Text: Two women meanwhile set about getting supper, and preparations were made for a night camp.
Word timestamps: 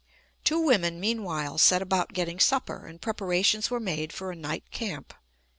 Two 0.43 0.59
women 0.59 0.99
meanwhile 0.99 1.59
set 1.59 1.83
about 1.83 2.11
getting 2.11 2.39
supper, 2.39 2.87
and 2.87 2.99
preparations 2.99 3.69
were 3.69 3.79
made 3.79 4.11
for 4.11 4.31
a 4.31 4.35
night 4.35 4.63
camp. 4.71 5.13